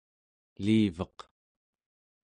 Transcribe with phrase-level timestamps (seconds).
[0.57, 1.17] eliveq